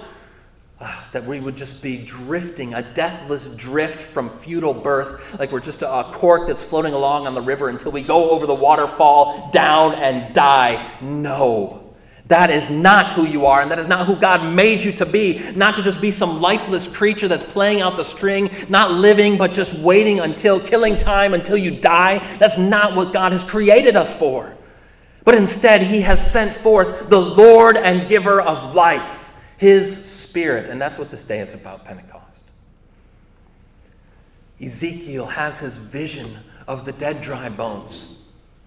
ah, 0.81 1.09
that 1.13 1.25
we 1.25 1.41
would 1.41 1.57
just 1.57 1.83
be 1.83 1.99
drifting, 1.99 2.75
a 2.75 2.83
deathless 2.83 3.47
drift 3.55 4.01
from 4.01 4.31
futile 4.31 4.75
birth, 4.75 5.39
like 5.39 5.53
we're 5.53 5.61
just 5.61 5.83
a, 5.83 5.91
a, 5.91 6.05
cork 6.13 6.47
that's 6.47 6.63
floating 6.63 6.95
along 6.95 7.27
on 7.27 7.35
the 7.35 7.43
river 7.43 7.69
until 7.69 7.93
we 7.93 8.03
go 8.03 8.31
over 8.31 8.47
the 8.47 8.55
waterfall, 8.55 9.51
down, 9.53 9.95
and 9.95 10.35
die. 10.35 10.99
No. 11.01 11.84
That 12.29 12.51
is 12.51 12.71
not 12.71 13.13
who 13.13 13.27
you 13.27 13.45
are, 13.45 13.61
and 13.61 13.71
that 13.71 13.79
is 13.79 13.87
not 13.89 14.07
who 14.07 14.17
God 14.17 14.55
made 14.55 14.83
you 14.83 14.93
to 14.93 15.05
be. 15.05 15.41
Not 15.55 15.75
to 15.75 15.83
just 15.83 16.01
be 16.01 16.11
some 16.11 16.41
lifeless 16.41 16.89
creature 16.89 17.29
that's 17.29 17.43
playing 17.43 17.83
out 17.83 17.97
the 17.97 18.05
string, 18.05 18.49
not 18.69 18.91
living, 18.91 19.37
but 19.37 19.53
just 19.53 19.75
waiting 19.75 20.21
until, 20.21 20.59
killing 20.59 20.97
time 20.97 21.35
until 21.35 21.57
you 21.57 21.79
die. 21.79 22.19
That's 22.39 22.57
not 22.57 22.95
what 22.95 23.13
God 23.13 23.33
has 23.33 23.45
created 23.45 23.95
us 23.95 24.17
for. 24.19 24.57
But 25.25 25.35
instead, 25.35 25.83
He 25.83 26.01
has 26.01 26.31
sent 26.33 26.57
forth 26.57 27.11
the 27.11 27.21
Lord 27.21 27.77
and 27.77 28.09
giver 28.09 28.41
of 28.41 28.75
life 28.75 29.25
his 29.65 30.05
Spirit. 30.05 30.69
And 30.69 30.81
that's 30.81 30.99
what 30.99 31.11
this 31.11 31.25
day 31.25 31.41
is 31.41 31.55
about, 31.55 31.85
Pentecost. 31.85 32.23
Ezekiel 34.61 35.27
has 35.27 35.59
his 35.59 35.75
vision 35.75 36.39
of 36.67 36.85
the 36.85 36.93
dead, 36.93 37.23
dry 37.23 37.49
bones. 37.49 38.09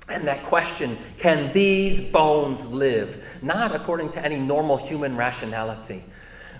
And 0.09 0.27
that 0.27 0.43
question 0.43 0.97
can 1.17 1.51
these 1.51 1.99
bones 1.99 2.65
live? 2.65 3.39
Not 3.41 3.75
according 3.75 4.11
to 4.11 4.23
any 4.23 4.39
normal 4.39 4.77
human 4.77 5.17
rationality. 5.17 6.03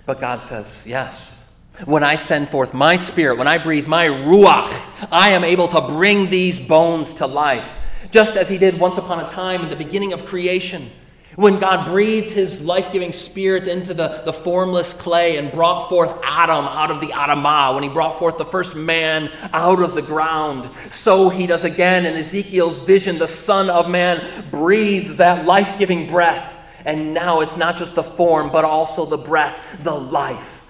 But 0.04 0.20
God 0.20 0.42
says, 0.42 0.84
yes. 0.86 1.46
When 1.84 2.02
I 2.02 2.16
send 2.16 2.48
forth 2.48 2.74
my 2.74 2.96
spirit, 2.96 3.38
when 3.38 3.46
I 3.46 3.58
breathe 3.58 3.86
my 3.86 4.06
ruach, 4.06 5.08
I 5.12 5.30
am 5.30 5.44
able 5.44 5.68
to 5.68 5.80
bring 5.80 6.28
these 6.28 6.58
bones 6.58 7.14
to 7.14 7.26
life. 7.26 7.76
Just 8.10 8.36
as 8.36 8.48
he 8.48 8.58
did 8.58 8.78
once 8.80 8.96
upon 8.96 9.20
a 9.20 9.28
time 9.28 9.62
in 9.62 9.68
the 9.68 9.76
beginning 9.76 10.12
of 10.12 10.24
creation. 10.24 10.90
When 11.38 11.60
God 11.60 11.86
breathed 11.86 12.32
his 12.32 12.62
life 12.62 12.90
giving 12.90 13.12
spirit 13.12 13.68
into 13.68 13.94
the, 13.94 14.22
the 14.24 14.32
formless 14.32 14.92
clay 14.92 15.36
and 15.36 15.52
brought 15.52 15.88
forth 15.88 16.12
Adam 16.24 16.64
out 16.64 16.90
of 16.90 17.00
the 17.00 17.12
Adamah, 17.12 17.74
when 17.74 17.84
he 17.84 17.88
brought 17.88 18.18
forth 18.18 18.38
the 18.38 18.44
first 18.44 18.74
man 18.74 19.30
out 19.52 19.80
of 19.80 19.94
the 19.94 20.02
ground, 20.02 20.68
so 20.90 21.28
he 21.28 21.46
does 21.46 21.62
again 21.62 22.06
in 22.06 22.14
Ezekiel's 22.14 22.80
vision. 22.80 23.20
The 23.20 23.28
Son 23.28 23.70
of 23.70 23.88
Man 23.88 24.50
breathes 24.50 25.18
that 25.18 25.46
life 25.46 25.78
giving 25.78 26.08
breath. 26.08 26.58
And 26.84 27.14
now 27.14 27.38
it's 27.38 27.56
not 27.56 27.76
just 27.76 27.94
the 27.94 28.02
form, 28.02 28.50
but 28.50 28.64
also 28.64 29.06
the 29.06 29.16
breath, 29.16 29.78
the 29.84 29.94
life. 29.94 30.64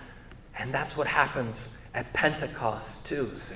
And 0.58 0.74
that's 0.74 0.98
what 0.98 1.06
happens 1.06 1.70
at 1.94 2.12
Pentecost, 2.12 3.06
too, 3.06 3.32
see. 3.38 3.54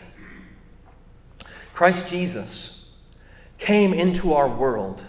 Christ 1.75 2.07
Jesus 2.07 2.87
came 3.59 3.92
into 3.92 4.33
our 4.33 4.49
world 4.49 5.04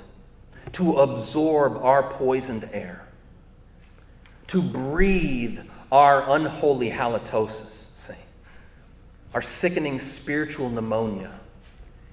to 0.74 1.00
absorb 1.00 1.78
our 1.78 2.04
poisoned 2.04 2.70
air, 2.74 3.08
to 4.48 4.62
breathe 4.62 5.60
our 5.92 6.30
unholy 6.36 6.90
halitosis, 6.92 7.84
our 9.34 9.42
sickening 9.42 9.98
spiritual 10.00 10.70
pneumonia. 10.70 11.40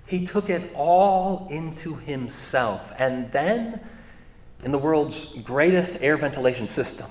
He 0.07 0.27
took 0.27 0.51
it 0.51 0.71
all 0.75 1.47
into 1.51 1.97
himself. 1.97 2.93
And 2.99 3.31
then, 3.31 3.81
in 4.65 4.73
the 4.73 4.79
world's 4.79 5.27
greatest 5.45 5.99
air 6.01 6.17
ventilation 6.17 6.67
system, 6.67 7.11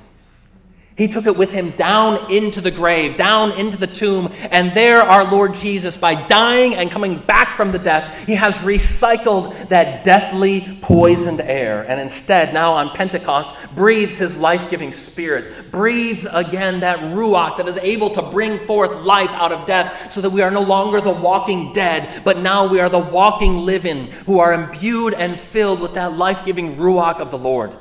he 0.99 1.07
took 1.07 1.25
it 1.25 1.37
with 1.37 1.49
him 1.49 1.71
down 1.71 2.29
into 2.29 2.59
the 2.59 2.69
grave, 2.69 3.15
down 3.15 3.53
into 3.53 3.77
the 3.77 3.87
tomb. 3.87 4.29
And 4.51 4.73
there, 4.73 5.01
our 5.01 5.31
Lord 5.31 5.55
Jesus, 5.55 5.95
by 5.95 6.27
dying 6.27 6.75
and 6.75 6.91
coming 6.91 7.19
back 7.19 7.55
from 7.55 7.71
the 7.71 7.79
death, 7.79 8.25
he 8.27 8.35
has 8.35 8.55
recycled 8.55 9.69
that 9.69 10.03
deathly, 10.03 10.77
poisoned 10.81 11.39
air. 11.39 11.83
And 11.87 12.01
instead, 12.01 12.53
now 12.53 12.73
on 12.73 12.89
Pentecost, 12.89 13.49
breathes 13.73 14.17
his 14.17 14.37
life 14.37 14.69
giving 14.69 14.91
spirit, 14.91 15.71
breathes 15.71 16.27
again 16.29 16.81
that 16.81 16.99
Ruach 16.99 17.55
that 17.55 17.67
is 17.69 17.77
able 17.77 18.09
to 18.09 18.21
bring 18.21 18.59
forth 18.67 18.93
life 19.05 19.31
out 19.31 19.53
of 19.53 19.65
death, 19.65 20.11
so 20.11 20.19
that 20.19 20.31
we 20.31 20.41
are 20.41 20.51
no 20.51 20.61
longer 20.61 20.99
the 20.99 21.13
walking 21.13 21.71
dead, 21.71 22.21
but 22.25 22.39
now 22.39 22.67
we 22.67 22.81
are 22.81 22.89
the 22.89 22.99
walking 22.99 23.55
living, 23.55 24.07
who 24.25 24.39
are 24.39 24.51
imbued 24.51 25.13
and 25.13 25.39
filled 25.39 25.79
with 25.79 25.93
that 25.93 26.17
life 26.17 26.43
giving 26.43 26.75
Ruach 26.75 27.21
of 27.21 27.31
the 27.31 27.37
Lord. 27.37 27.77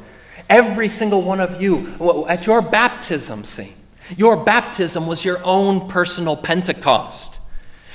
Every 0.48 0.88
single 0.88 1.22
one 1.22 1.40
of 1.40 1.60
you, 1.60 2.24
at 2.28 2.46
your 2.46 2.62
baptism, 2.62 3.44
see, 3.44 3.74
your 4.16 4.36
baptism 4.36 5.06
was 5.06 5.24
your 5.24 5.40
own 5.44 5.88
personal 5.88 6.36
Pentecost. 6.36 7.38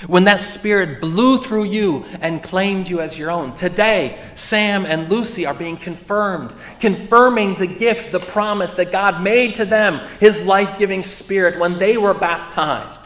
When 0.08 0.26
that 0.26 0.42
Spirit 0.42 1.00
blew 1.00 1.38
through 1.38 1.64
you 1.66 2.04
and 2.20 2.44
claimed 2.44 2.90
you 2.90 3.00
as 3.00 3.18
your 3.18 3.32
own. 3.32 3.56
Today, 3.56 4.20
Sam 4.36 4.86
and 4.86 5.10
Lucy 5.10 5.46
are 5.46 5.54
being 5.54 5.78
confirmed, 5.78 6.54
confirming 6.82 7.56
the 7.56 7.68
gift, 7.68 8.12
the 8.12 8.20
promise 8.20 8.74
that 8.74 8.92
God 8.92 9.24
made 9.24 9.56
to 9.56 9.66
them, 9.66 10.06
His 10.20 10.42
life 10.42 10.78
giving 10.78 11.04
Spirit, 11.04 11.58
when 11.58 11.78
they 11.78 11.98
were 11.98 12.14
baptized. 12.14 13.00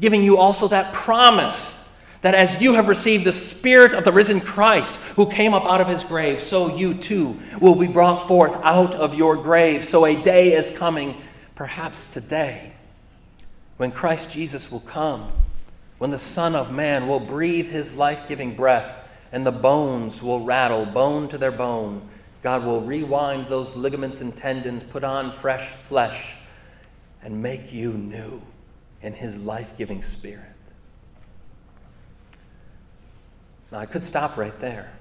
Giving 0.00 0.22
you 0.22 0.36
also 0.36 0.68
that 0.68 0.92
promise 0.92 1.77
that 2.22 2.34
as 2.34 2.60
you 2.60 2.74
have 2.74 2.88
received 2.88 3.24
the 3.24 3.32
Spirit 3.32 3.94
of 3.94 4.04
the 4.04 4.12
risen 4.12 4.40
Christ 4.40 4.96
who 5.16 5.30
came 5.30 5.54
up 5.54 5.64
out 5.64 5.80
of 5.80 5.88
his 5.88 6.02
grave, 6.04 6.42
so 6.42 6.74
you 6.76 6.94
too 6.94 7.38
will 7.60 7.74
be 7.74 7.86
brought 7.86 8.26
forth 8.26 8.56
out 8.64 8.94
of 8.94 9.14
your 9.14 9.36
grave. 9.36 9.84
So 9.84 10.04
a 10.04 10.20
day 10.20 10.54
is 10.54 10.70
coming, 10.70 11.20
perhaps 11.54 12.08
today, 12.12 12.72
when 13.76 13.92
Christ 13.92 14.30
Jesus 14.30 14.70
will 14.70 14.80
come, 14.80 15.30
when 15.98 16.10
the 16.10 16.18
Son 16.18 16.54
of 16.56 16.72
Man 16.72 17.06
will 17.06 17.20
breathe 17.20 17.70
his 17.70 17.94
life 17.94 18.26
giving 18.26 18.56
breath, 18.56 18.96
and 19.30 19.46
the 19.46 19.52
bones 19.52 20.22
will 20.22 20.44
rattle, 20.44 20.86
bone 20.86 21.28
to 21.28 21.38
their 21.38 21.52
bone. 21.52 22.02
God 22.42 22.64
will 22.64 22.80
rewind 22.80 23.46
those 23.46 23.76
ligaments 23.76 24.20
and 24.20 24.34
tendons, 24.34 24.82
put 24.82 25.04
on 25.04 25.32
fresh 25.32 25.68
flesh, 25.68 26.34
and 27.22 27.42
make 27.42 27.72
you 27.72 27.92
new 27.92 28.42
in 29.02 29.12
his 29.12 29.36
life 29.36 29.76
giving 29.76 30.02
spirit. 30.02 30.47
Now, 33.70 33.78
I 33.78 33.86
could 33.86 34.02
stop 34.02 34.36
right 34.36 34.58
there 34.58 34.92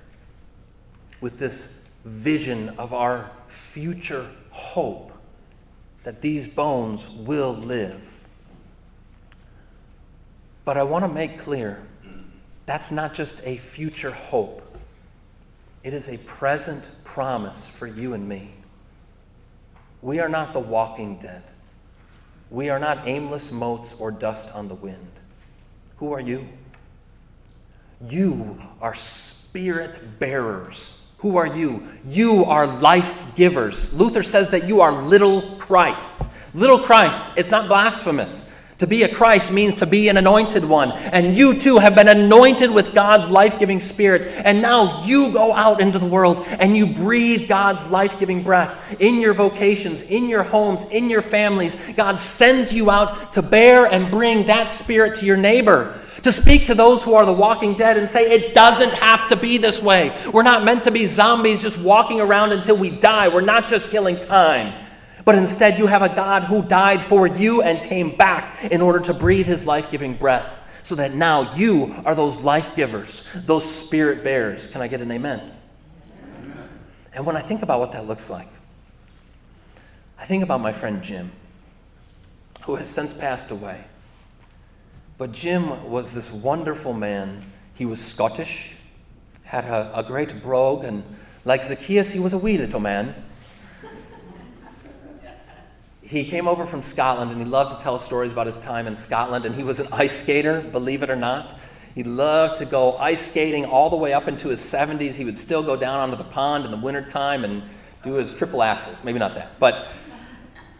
with 1.22 1.40
this 1.40 1.78
vision 2.04 2.70
of 2.78 2.94
our 2.94 3.32
future 3.48 4.30
hope 4.50 5.12
that 6.04 6.22
these 6.22 6.48
bones 6.48 7.10
will 7.10 7.54
live. 7.54 8.02
But 10.66 10.78
I 10.78 10.84
want 10.84 11.04
to 11.04 11.10
make 11.10 11.40
clear 11.40 11.82
that's 12.66 12.92
not 12.92 13.14
just 13.14 13.42
a 13.46 13.58
future 13.58 14.12
hope, 14.12 14.62
it 15.84 15.94
is 15.94 16.10
a 16.10 16.18
present 16.20 16.90
promise 17.06 17.66
for 17.66 17.88
you 17.88 18.14
and 18.14 18.28
me. 18.28 18.54
We 20.02 20.20
are 20.20 20.30
not 20.30 20.54
the 20.54 20.60
walking 20.60 21.18
dead. 21.20 21.44
We 22.50 22.70
are 22.70 22.80
not 22.80 23.08
aimless 23.08 23.52
motes 23.52 23.94
or 23.94 24.12
dust 24.12 24.50
on 24.54 24.68
the 24.68 24.76
wind. 24.76 25.12
Who 25.98 26.14
are 26.14 26.20
you? 26.20 26.48
You 28.06 28.60
are 28.80 28.94
spirit 28.94 30.00
bearers. 30.20 31.02
Who 31.20 31.38
are 31.38 31.48
you? 31.48 31.88
You 32.08 32.46
are 32.46 32.68
life 32.68 33.26
givers. 33.36 33.92
Luther 33.94 34.22
says 34.22 34.52
that 34.52 34.68
you 34.68 34.82
are 34.82 34.92
little 34.92 35.58
Christs. 35.58 36.28
Little 36.54 36.80
Christ, 36.80 37.26
it's 37.36 37.50
not 37.50 37.68
blasphemous. 37.68 38.50
To 38.78 38.86
be 38.86 39.02
a 39.02 39.14
Christ 39.14 39.52
means 39.52 39.78
to 39.78 39.88
be 39.88 40.08
an 40.10 40.18
anointed 40.18 40.64
one. 40.64 40.92
And 40.92 41.36
you 41.36 41.60
too 41.60 41.80
have 41.80 41.96
been 41.96 42.08
anointed 42.08 42.70
with 42.70 42.94
God's 42.94 43.28
life 43.28 43.58
giving 43.58 43.80
spirit. 43.80 44.28
And 44.46 44.62
now 44.62 45.04
you 45.04 45.34
go 45.34 45.52
out 45.52 45.82
into 45.82 45.98
the 45.98 46.06
world 46.06 46.46
and 46.48 46.78
you 46.78 46.86
breathe 46.86 47.50
God's 47.50 47.88
life 47.88 48.20
giving 48.20 48.44
breath 48.44 48.96
in 49.02 49.20
your 49.20 49.34
vocations, 49.34 50.04
in 50.04 50.30
your 50.30 50.44
homes, 50.44 50.84
in 50.92 51.10
your 51.10 51.24
families. 51.24 51.76
God 51.96 52.20
sends 52.20 52.72
you 52.72 52.92
out 52.92 53.34
to 53.34 53.42
bear 53.42 53.88
and 53.88 54.12
bring 54.12 54.46
that 54.46 54.70
spirit 54.70 55.16
to 55.16 55.26
your 55.26 55.38
neighbor 55.38 56.00
to 56.24 56.32
speak 56.32 56.66
to 56.66 56.76
those 56.76 57.04
who 57.04 57.14
are 57.14 57.26
the 57.26 57.34
walking 57.34 57.76
dead 57.76 57.98
and 57.98 58.10
say, 58.10 58.32
it 58.32 58.54
doesn't 58.54 58.94
have 58.94 59.28
to 59.28 59.36
be 59.36 59.58
this 59.58 59.82
way. 59.82 60.16
We're 60.34 60.44
not 60.44 60.64
meant 60.64 60.84
to 60.84 60.92
be 60.92 61.08
zombies 61.08 61.62
just 61.62 61.78
walking 61.80 62.20
around 62.22 62.52
until 62.52 62.78
we 62.78 62.90
die. 62.90 63.28
We're 63.28 63.42
not 63.42 63.68
just 63.68 63.90
killing 63.90 64.20
time. 64.20 64.86
But 65.26 65.36
instead, 65.36 65.78
you 65.78 65.88
have 65.88 66.02
a 66.02 66.10
God 66.10 66.46
who 66.46 66.64
died 66.64 67.04
for 67.04 67.28
you 67.28 67.62
and 67.62 67.88
came 67.88 68.16
back 68.16 68.64
in 68.66 68.82
order 68.82 69.00
to 69.02 69.14
breathe 69.14 69.46
his 69.46 69.66
life 69.66 69.92
giving 69.92 70.14
breath, 70.14 70.60
so 70.84 70.96
that 70.96 71.14
now 71.14 71.54
you 71.54 71.94
are 72.06 72.16
those 72.16 72.40
life 72.42 72.74
givers, 72.74 73.24
those 73.36 73.70
spirit 73.70 74.24
bearers. 74.24 74.68
Can 74.68 74.82
I 74.82 74.88
get 74.88 75.02
an 75.02 75.12
amen? 75.12 75.52
amen? 76.42 76.70
And 77.12 77.26
when 77.26 77.36
I 77.36 77.42
think 77.42 77.62
about 77.62 77.82
what 77.82 77.92
that 77.92 78.08
looks 78.08 78.30
like, 78.30 78.48
I 80.18 80.24
think 80.24 80.44
about 80.44 80.62
my 80.62 80.72
friend 80.72 81.04
Jim. 81.04 81.34
who 82.68 82.76
has 82.76 82.90
since 82.90 83.14
passed 83.14 83.50
away. 83.50 83.86
But 85.18 85.32
Jim 85.32 85.90
was 85.90 86.14
this 86.14 86.32
wonderful 86.32 86.94
man. 86.94 87.52
He 87.74 87.86
was 87.86 88.04
Scottish, 88.04 88.76
had 89.44 89.66
a, 89.66 89.92
a 89.98 90.04
great 90.04 90.44
brogue, 90.44 90.84
and 90.84 91.04
like 91.44 91.64
Zacchaeus, 91.64 92.12
he 92.12 92.20
was 92.20 92.34
a 92.34 92.38
wee 92.38 92.58
little 92.58 92.80
man. 92.80 93.16
He 96.02 96.24
came 96.24 96.48
over 96.48 96.66
from 96.66 96.84
Scotland 96.84 97.32
and 97.32 97.42
he 97.42 97.46
loved 97.46 97.78
to 97.78 97.84
tell 97.84 98.00
stories 98.00 98.32
about 98.32 98.46
his 98.46 98.58
time 98.60 98.86
in 98.86 98.96
Scotland, 98.96 99.46
and 99.46 99.56
he 99.56 99.64
was 99.64 99.80
an 99.80 99.88
ice 99.92 100.22
skater, 100.22 100.62
believe 100.62 101.02
it 101.02 101.10
or 101.10 101.16
not. 101.16 101.58
He 101.96 102.04
loved 102.04 102.58
to 102.58 102.66
go 102.66 102.96
ice 102.98 103.28
skating 103.28 103.66
all 103.66 103.90
the 103.90 103.96
way 103.96 104.14
up 104.14 104.28
into 104.28 104.50
his 104.50 104.60
70s. 104.60 105.16
He 105.16 105.26
would 105.26 105.38
still 105.38 105.64
go 105.64 105.76
down 105.76 106.00
onto 106.00 106.16
the 106.16 106.24
pond 106.24 106.64
in 106.64 106.70
the 106.70 106.78
wintertime 106.78 107.44
and 107.44 107.64
do 108.04 108.14
his 108.14 108.36
triple 108.36 108.60
axels. 108.60 109.04
Maybe 109.04 109.18
not 109.18 109.34
that, 109.34 109.60
but 109.60 109.88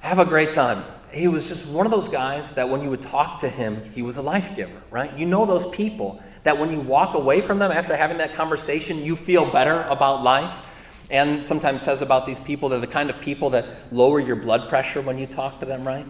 have 0.02 0.20
a 0.20 0.26
great 0.26 0.54
time. 0.54 0.86
He 1.12 1.28
was 1.28 1.48
just 1.48 1.66
one 1.66 1.86
of 1.86 1.92
those 1.92 2.10
guys 2.10 2.54
that 2.54 2.70
when 2.70 2.82
you 2.82 2.90
would 2.90 3.02
talk 3.02 3.40
to 3.42 3.50
him, 3.50 3.92
he 3.94 4.02
was 4.02 4.18
a 4.18 4.22
life 4.22 4.56
giver, 4.56 4.82
right? 4.92 5.18
You 5.18 5.26
know 5.26 5.46
those 5.46 5.66
people 5.68 6.22
that 6.44 6.58
when 6.58 6.72
you 6.72 6.82
walk 6.82 7.14
away 7.14 7.42
from 7.42 7.60
them 7.60 7.72
after 7.72 7.96
having 7.96 8.18
that 8.18 8.34
conversation, 8.34 9.04
you 9.04 9.16
feel 9.16 9.50
better 9.50 9.84
about 9.84 10.24
life. 10.24 10.64
And 11.10 11.44
sometimes 11.44 11.84
says 11.84 12.02
about 12.02 12.26
these 12.26 12.40
people, 12.40 12.68
they're 12.68 12.80
the 12.80 12.88
kind 12.88 13.10
of 13.10 13.20
people 13.22 13.50
that 13.52 13.66
lower 13.94 14.20
your 14.20 14.36
blood 14.36 14.68
pressure 14.68 15.02
when 15.02 15.18
you 15.18 15.26
talk 15.26 15.60
to 15.62 15.66
them, 15.66 15.88
right? 15.88 16.06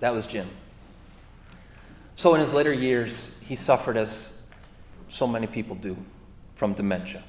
That 0.00 0.12
was 0.12 0.26
Jim. 0.26 0.48
So 2.14 2.34
in 2.34 2.40
his 2.40 2.52
later 2.52 2.72
years, 2.72 3.34
he 3.40 3.56
suffered 3.56 3.96
as 3.96 4.32
so 5.08 5.26
many 5.26 5.46
people 5.46 5.76
do 5.76 5.96
from 6.54 6.74
dementia. 6.74 7.22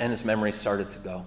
And 0.00 0.10
his 0.10 0.24
memory 0.24 0.52
started 0.52 0.90
to 0.90 0.98
go. 0.98 1.26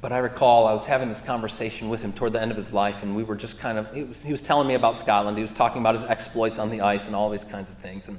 But 0.00 0.12
I 0.12 0.18
recall 0.18 0.66
I 0.66 0.72
was 0.72 0.84
having 0.84 1.08
this 1.08 1.20
conversation 1.20 1.88
with 1.88 2.02
him 2.02 2.12
toward 2.12 2.32
the 2.32 2.40
end 2.40 2.50
of 2.52 2.56
his 2.56 2.72
life, 2.72 3.02
and 3.02 3.16
we 3.16 3.24
were 3.24 3.34
just 3.34 3.58
kind 3.58 3.78
of, 3.78 3.92
he 3.92 4.04
was, 4.04 4.22
he 4.22 4.30
was 4.30 4.42
telling 4.42 4.68
me 4.68 4.74
about 4.74 4.96
Scotland. 4.96 5.36
He 5.36 5.42
was 5.42 5.52
talking 5.52 5.80
about 5.80 5.94
his 5.94 6.04
exploits 6.04 6.58
on 6.58 6.70
the 6.70 6.82
ice 6.82 7.06
and 7.06 7.16
all 7.16 7.30
these 7.30 7.44
kinds 7.44 7.68
of 7.68 7.76
things. 7.78 8.08
And 8.08 8.18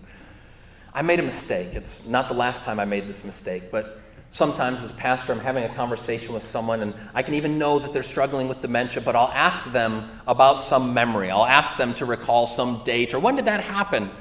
I 0.93 1.01
made 1.01 1.19
a 1.19 1.23
mistake. 1.23 1.69
It's 1.73 2.05
not 2.05 2.27
the 2.27 2.33
last 2.33 2.65
time 2.65 2.79
I 2.79 2.85
made 2.85 3.07
this 3.07 3.23
mistake, 3.23 3.71
but 3.71 4.01
sometimes 4.29 4.81
as 4.81 4.91
pastor, 4.91 5.31
I'm 5.31 5.39
having 5.39 5.63
a 5.63 5.73
conversation 5.73 6.33
with 6.33 6.43
someone, 6.43 6.81
and 6.81 6.93
I 7.13 7.23
can 7.23 7.33
even 7.35 7.57
know 7.57 7.79
that 7.79 7.93
they're 7.93 8.03
struggling 8.03 8.49
with 8.49 8.59
dementia, 8.59 9.01
but 9.01 9.15
I'll 9.15 9.31
ask 9.31 9.63
them 9.71 10.09
about 10.27 10.59
some 10.59 10.93
memory. 10.93 11.31
I'll 11.31 11.45
ask 11.45 11.77
them 11.77 11.93
to 11.95 12.05
recall 12.05 12.45
some 12.45 12.83
date 12.83 13.13
or 13.13 13.19
when 13.19 13.37
did 13.37 13.45
that 13.45 13.61
happen? 13.61 14.11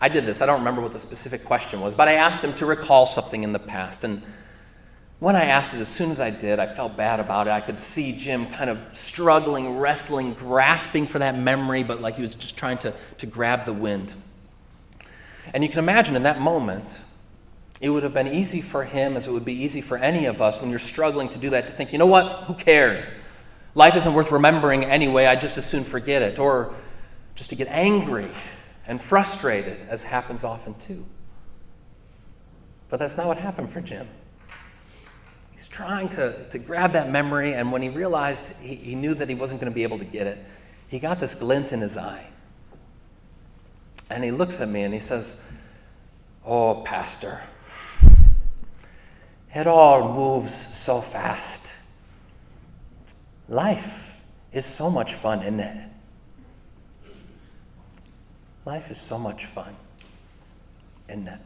I 0.00 0.08
did 0.08 0.24
this. 0.24 0.40
I 0.40 0.46
don't 0.46 0.58
remember 0.58 0.80
what 0.80 0.92
the 0.92 0.98
specific 0.98 1.44
question 1.44 1.80
was, 1.80 1.94
but 1.94 2.08
I 2.08 2.14
asked 2.14 2.42
him 2.42 2.54
to 2.54 2.66
recall 2.66 3.06
something 3.06 3.42
in 3.42 3.52
the 3.52 3.58
past. 3.58 4.04
And 4.04 4.22
when 5.20 5.36
I 5.36 5.44
asked 5.44 5.74
it, 5.74 5.80
as 5.80 5.88
soon 5.88 6.10
as 6.10 6.20
I 6.20 6.30
did, 6.30 6.58
I 6.58 6.66
felt 6.66 6.96
bad 6.96 7.20
about 7.20 7.46
it. 7.46 7.50
I 7.50 7.60
could 7.60 7.78
see 7.78 8.12
Jim 8.12 8.46
kind 8.46 8.68
of 8.68 8.78
struggling, 8.92 9.78
wrestling, 9.78 10.34
grasping 10.34 11.06
for 11.06 11.18
that 11.20 11.38
memory, 11.38 11.82
but 11.82 12.00
like 12.00 12.16
he 12.16 12.22
was 12.22 12.34
just 12.34 12.56
trying 12.56 12.78
to, 12.78 12.92
to 13.18 13.26
grab 13.26 13.64
the 13.64 13.72
wind. 13.72 14.12
And 15.52 15.62
you 15.62 15.68
can 15.68 15.78
imagine 15.78 16.16
in 16.16 16.24
that 16.24 16.40
moment, 16.40 17.00
it 17.80 17.90
would 17.90 18.02
have 18.02 18.14
been 18.14 18.28
easy 18.28 18.60
for 18.60 18.84
him, 18.84 19.16
as 19.16 19.26
it 19.26 19.30
would 19.30 19.44
be 19.44 19.52
easy 19.52 19.80
for 19.80 19.96
any 19.96 20.26
of 20.26 20.40
us 20.40 20.60
when 20.60 20.70
you're 20.70 20.78
struggling 20.78 21.28
to 21.30 21.38
do 21.38 21.50
that, 21.50 21.66
to 21.66 21.72
think, 21.72 21.92
you 21.92 21.98
know 21.98 22.06
what, 22.06 22.44
who 22.44 22.54
cares? 22.54 23.12
Life 23.74 23.96
isn't 23.96 24.14
worth 24.14 24.30
remembering 24.30 24.84
anyway, 24.84 25.26
I 25.26 25.36
just 25.36 25.58
as 25.58 25.66
soon 25.66 25.84
forget 25.84 26.22
it. 26.22 26.38
Or 26.38 26.74
just 27.34 27.50
to 27.50 27.56
get 27.56 27.68
angry 27.68 28.30
and 28.86 29.00
frustrated, 29.00 29.78
as 29.88 30.04
happens 30.04 30.44
often 30.44 30.74
too. 30.74 31.04
But 32.88 32.98
that's 32.98 33.16
not 33.16 33.26
what 33.26 33.38
happened 33.38 33.70
for 33.70 33.80
Jim. 33.80 34.08
He's 35.64 35.70
trying 35.70 36.10
to, 36.10 36.44
to 36.50 36.58
grab 36.58 36.92
that 36.92 37.10
memory, 37.10 37.54
and 37.54 37.72
when 37.72 37.80
he 37.80 37.88
realized 37.88 38.52
he, 38.60 38.74
he 38.74 38.94
knew 38.94 39.14
that 39.14 39.30
he 39.30 39.34
wasn't 39.34 39.62
going 39.62 39.72
to 39.72 39.74
be 39.74 39.82
able 39.82 39.98
to 39.98 40.04
get 40.04 40.26
it, 40.26 40.36
he 40.88 40.98
got 40.98 41.20
this 41.20 41.34
glint 41.34 41.72
in 41.72 41.80
his 41.80 41.96
eye. 41.96 42.26
And 44.10 44.22
he 44.22 44.30
looks 44.30 44.60
at 44.60 44.68
me 44.68 44.82
and 44.82 44.92
he 44.92 45.00
says, 45.00 45.38
Oh, 46.44 46.82
Pastor, 46.84 47.44
it 49.54 49.66
all 49.66 50.12
moves 50.12 50.52
so 50.76 51.00
fast. 51.00 51.72
Life 53.48 54.20
is 54.52 54.66
so 54.66 54.90
much 54.90 55.14
fun, 55.14 55.40
isn't 55.40 55.60
it? 55.60 55.88
Life 58.66 58.90
is 58.90 59.00
so 59.00 59.16
much 59.16 59.46
fun, 59.46 59.74
isn't 61.08 61.26
it? 61.26 61.40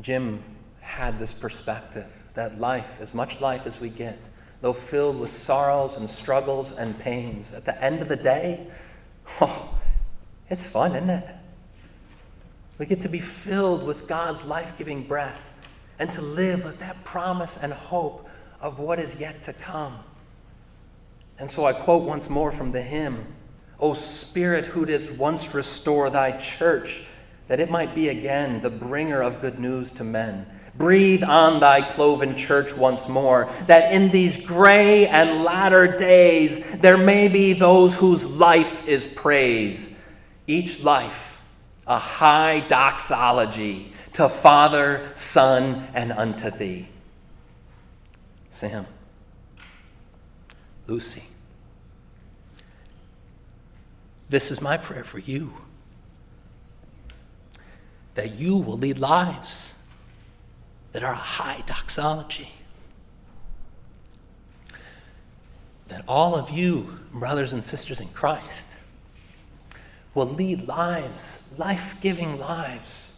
Jim 0.00 0.42
had 0.82 1.18
this 1.18 1.32
perspective 1.32 2.06
that 2.34 2.60
life, 2.60 2.98
as 3.00 3.14
much 3.14 3.40
life 3.40 3.66
as 3.66 3.80
we 3.80 3.88
get, 3.88 4.18
though 4.60 4.72
filled 4.72 5.18
with 5.18 5.30
sorrows 5.30 5.96
and 5.96 6.08
struggles 6.08 6.72
and 6.72 6.98
pains, 6.98 7.52
at 7.52 7.64
the 7.64 7.82
end 7.82 8.02
of 8.02 8.08
the 8.08 8.16
day, 8.16 8.66
oh, 9.40 9.78
it's 10.50 10.66
fun, 10.66 10.94
isn't 10.94 11.10
it? 11.10 11.26
We 12.78 12.86
get 12.86 13.00
to 13.02 13.08
be 13.08 13.20
filled 13.20 13.84
with 13.84 14.06
God's 14.06 14.44
life 14.44 14.76
giving 14.76 15.06
breath 15.06 15.58
and 15.98 16.10
to 16.12 16.20
live 16.22 16.64
with 16.64 16.78
that 16.78 17.04
promise 17.04 17.56
and 17.56 17.72
hope 17.72 18.28
of 18.60 18.78
what 18.78 18.98
is 18.98 19.20
yet 19.20 19.42
to 19.44 19.52
come. 19.52 19.98
And 21.38 21.50
so 21.50 21.64
I 21.64 21.72
quote 21.72 22.02
once 22.02 22.28
more 22.28 22.52
from 22.52 22.72
the 22.72 22.82
hymn 22.82 23.26
O 23.82 23.94
Spirit, 23.94 24.66
who 24.66 24.86
didst 24.86 25.14
once 25.14 25.52
restore 25.52 26.08
thy 26.08 26.38
church, 26.38 27.02
that 27.48 27.58
it 27.58 27.68
might 27.68 27.96
be 27.96 28.08
again 28.08 28.60
the 28.60 28.70
bringer 28.70 29.20
of 29.20 29.40
good 29.40 29.58
news 29.58 29.90
to 29.92 30.04
men. 30.04 30.46
Breathe 30.74 31.22
on 31.22 31.60
thy 31.60 31.82
cloven 31.82 32.36
church 32.36 32.74
once 32.74 33.08
more, 33.08 33.50
that 33.66 33.92
in 33.92 34.10
these 34.10 34.44
gray 34.44 35.06
and 35.06 35.44
latter 35.44 35.96
days 35.96 36.64
there 36.78 36.96
may 36.96 37.28
be 37.28 37.52
those 37.52 37.94
whose 37.94 38.26
life 38.26 38.86
is 38.88 39.06
praise. 39.06 39.96
Each 40.46 40.82
life 40.82 41.32
a 41.86 41.98
high 41.98 42.60
doxology 42.60 43.92
to 44.14 44.28
Father, 44.28 45.10
Son, 45.14 45.86
and 45.94 46.12
unto 46.12 46.50
thee. 46.50 46.88
Sam, 48.50 48.86
Lucy, 50.86 51.24
this 54.28 54.50
is 54.50 54.60
my 54.60 54.76
prayer 54.76 55.04
for 55.04 55.18
you 55.18 55.52
that 58.14 58.34
you 58.34 58.56
will 58.56 58.78
lead 58.78 58.98
lives 58.98 59.71
that 60.92 61.02
are 61.02 61.12
a 61.12 61.16
high 61.16 61.62
doxology. 61.66 62.50
That 65.88 66.04
all 66.06 66.34
of 66.34 66.50
you, 66.50 66.98
brothers 67.12 67.52
and 67.52 67.62
sisters 67.62 68.00
in 68.00 68.08
Christ, 68.08 68.76
will 70.14 70.26
lead 70.26 70.68
lives, 70.68 71.42
life 71.58 71.96
giving 72.00 72.38
lives, 72.38 73.12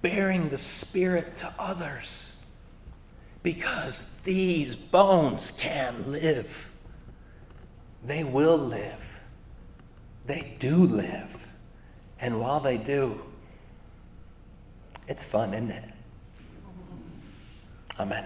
bearing 0.00 0.48
the 0.48 0.58
Spirit 0.58 1.36
to 1.36 1.52
others. 1.58 2.34
Because 3.42 4.06
these 4.24 4.76
bones 4.76 5.50
can 5.50 6.10
live. 6.10 6.70
They 8.04 8.24
will 8.24 8.58
live. 8.58 9.20
They 10.26 10.54
do 10.58 10.76
live. 10.76 11.48
And 12.20 12.40
while 12.40 12.60
they 12.60 12.78
do, 12.78 13.20
it's 15.08 15.24
fun, 15.24 15.54
isn't 15.54 15.70
it? 15.70 15.91
Amen. 17.98 18.24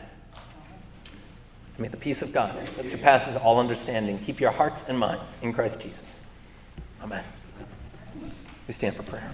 May 1.79 1.89
the 1.89 1.97
peace 1.97 2.23
of 2.23 2.33
God 2.33 2.57
that 2.77 2.89
surpasses 2.89 3.37
all 3.37 3.61
understanding 3.61 4.19
keep 4.19 4.41
your 4.41 4.51
hearts 4.51 4.89
and 4.89 4.99
minds 4.99 5.37
in 5.43 5.53
Christ 5.53 5.81
Jesus. 5.81 6.21
Amen. 7.03 7.23
We 8.67 8.73
stand 8.73 8.97
for 8.97 9.03
prayer. 9.03 9.31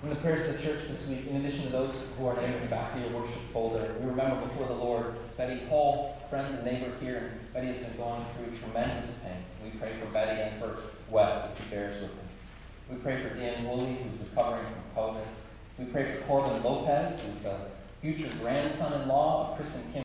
From 0.00 0.10
the 0.10 0.16
prayers 0.16 0.48
of 0.48 0.56
the 0.56 0.62
church 0.62 0.88
this 0.88 1.08
week, 1.08 1.26
in 1.26 1.36
addition 1.36 1.64
to 1.64 1.68
those 1.70 2.10
who 2.16 2.26
are 2.28 2.36
named 2.36 2.54
in 2.54 2.60
the 2.62 2.68
back 2.68 2.94
of 2.94 3.02
your 3.02 3.20
worship 3.20 3.42
folder, 3.52 3.94
we 4.00 4.06
remember 4.06 4.46
before 4.46 4.68
the 4.68 4.74
Lord 4.74 5.16
Betty 5.36 5.66
Hall, 5.66 6.22
friend 6.30 6.54
and 6.54 6.64
neighbor 6.64 6.92
here. 7.00 7.40
Betty 7.52 7.66
has 7.66 7.76
been 7.76 7.96
going 7.96 8.24
through 8.36 8.56
tremendous 8.58 9.10
pain. 9.22 9.44
We 9.62 9.78
pray 9.78 9.92
for 10.00 10.06
Betty 10.06 10.40
and 10.40 10.60
for 10.60 10.78
Wes 11.10 11.44
as 11.44 11.58
he 11.58 11.64
bears 11.70 12.00
with 12.00 12.10
her. 12.10 12.18
We 12.90 12.96
pray 12.96 13.22
for 13.22 13.34
Dan 13.34 13.64
Woolley, 13.64 13.96
who's 13.96 14.28
recovering 14.28 14.64
from 14.64 15.02
COVID. 15.02 15.26
We 15.78 15.84
pray 15.86 16.12
for 16.12 16.17
Corbin 16.28 16.62
Lopez, 16.62 17.18
who's 17.20 17.38
the 17.38 17.56
future 18.02 18.30
grandson 18.42 19.00
in 19.00 19.08
law 19.08 19.48
of 19.48 19.56
Chris 19.56 19.74
and 19.76 19.84
Kim 19.84 19.96